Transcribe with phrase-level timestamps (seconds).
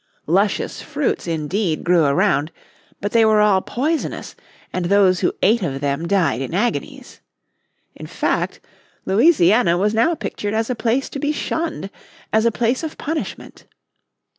[0.25, 2.51] Luscious fruits indeed grew around,
[3.01, 4.35] but they were all poisonous
[4.73, 7.19] and those who ate of them died in agonies.
[7.95, 8.59] In fact
[9.05, 11.91] Louisiana was now pictured as a place to be shunned,
[12.33, 13.65] as a place of punishment.